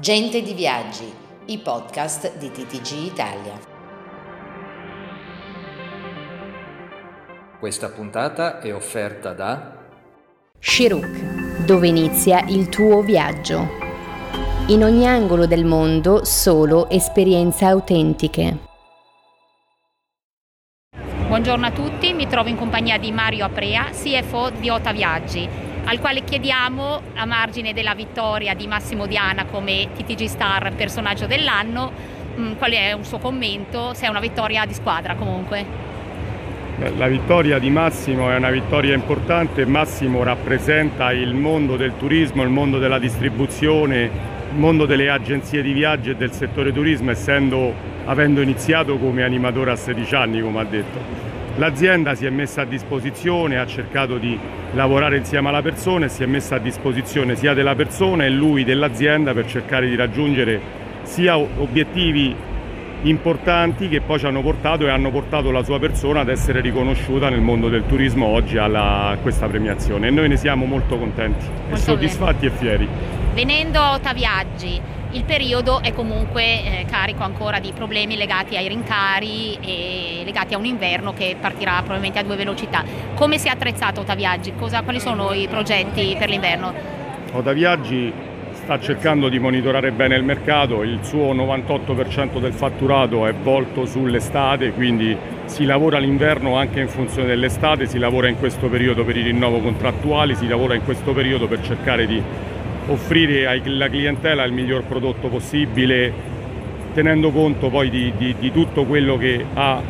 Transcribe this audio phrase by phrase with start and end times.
[0.00, 1.12] Gente di Viaggi,
[1.48, 3.52] i podcast di TTG Italia.
[7.58, 9.76] Questa puntata è offerta da
[10.58, 13.68] Shiruk, dove inizia il tuo viaggio.
[14.68, 18.56] In ogni angolo del mondo solo esperienze autentiche.
[21.28, 25.98] Buongiorno a tutti, mi trovo in compagnia di Mario Aprea, CFO di Ota Viaggi al
[25.98, 31.90] quale chiediamo, a margine della vittoria di Massimo Diana come TTG Star personaggio dell'anno,
[32.38, 35.88] mm, qual è un suo commento, se è una vittoria di squadra comunque.
[36.96, 42.48] La vittoria di Massimo è una vittoria importante, Massimo rappresenta il mondo del turismo, il
[42.48, 47.74] mondo della distribuzione, il mondo delle agenzie di viaggio e del settore turismo, essendo,
[48.06, 51.29] avendo iniziato come animatore a 16 anni, come ha detto.
[51.60, 54.38] L'azienda si è messa a disposizione, ha cercato di
[54.72, 58.64] lavorare insieme alla persona e si è messa a disposizione sia della persona e lui
[58.64, 60.58] dell'azienda per cercare di raggiungere
[61.02, 62.34] sia obiettivi
[63.02, 67.30] importanti che poi ci hanno portato e hanno portato la sua persona ad essere riconosciuta
[67.30, 71.46] nel mondo del turismo oggi alla, a questa premiazione e noi ne siamo molto contenti
[71.46, 72.54] molto e soddisfatti bene.
[72.54, 72.88] e fieri.
[73.32, 74.80] Venendo a Ottaviaggi,
[75.12, 80.58] il periodo è comunque eh, carico ancora di problemi legati ai rincari e legati a
[80.58, 82.84] un inverno che partirà probabilmente a due velocità.
[83.14, 84.52] Come si è attrezzato Otaviaggi?
[84.58, 86.72] Cosa, quali sono i progetti per l'inverno?
[87.32, 88.12] Otaviaggi
[88.70, 94.70] sta cercando di monitorare bene il mercato, il suo 98% del fatturato è volto sull'estate,
[94.70, 99.22] quindi si lavora l'inverno anche in funzione dell'estate, si lavora in questo periodo per i
[99.22, 102.22] rinnovo contrattuali, si lavora in questo periodo per cercare di
[102.86, 106.12] offrire alla clientela il miglior prodotto possibile,
[106.94, 109.82] tenendo conto poi di, di, di tutto quello che ha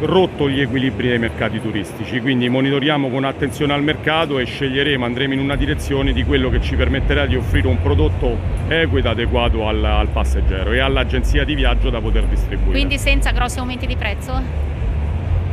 [0.00, 5.34] rotto gli equilibri dei mercati turistici, quindi monitoriamo con attenzione al mercato e sceglieremo, andremo
[5.34, 8.36] in una direzione di quello che ci permetterà di offrire un prodotto
[8.68, 12.70] equo ed adeguato al, al passeggero e all'agenzia di viaggio da poter distribuire.
[12.70, 14.68] Quindi senza grossi aumenti di prezzo?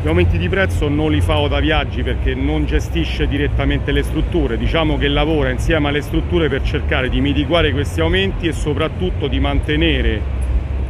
[0.01, 4.57] Gli aumenti di prezzo non li fa Oda Viaggi perché non gestisce direttamente le strutture,
[4.57, 9.39] diciamo che lavora insieme alle strutture per cercare di mitigare questi aumenti e soprattutto di
[9.39, 10.21] mantenere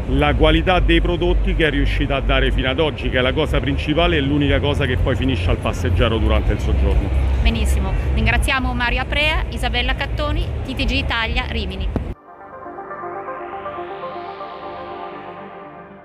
[0.09, 3.33] la qualità dei prodotti che è riuscita a dare fino ad oggi, che è la
[3.33, 7.09] cosa principale e l'unica cosa che poi finisce al passeggero durante il soggiorno.
[7.41, 11.89] Benissimo, ringraziamo Mario Aprea, Isabella Cattoni, TTG Italia, Rimini.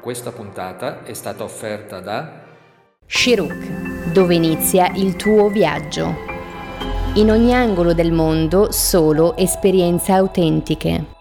[0.01, 2.43] Questa puntata è stata offerta da
[3.07, 6.31] Shiruk, dove inizia il tuo viaggio.
[7.15, 11.21] In ogni angolo del mondo solo esperienze autentiche.